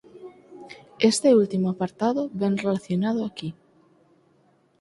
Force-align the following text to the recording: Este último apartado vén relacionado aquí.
Este 1.11 1.29
último 1.43 1.67
apartado 1.71 2.21
vén 2.41 2.53
relacionado 2.65 3.19
aquí. 3.25 3.49